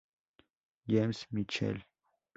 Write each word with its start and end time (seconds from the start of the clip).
James 0.87 1.27
Michael. 1.29 1.77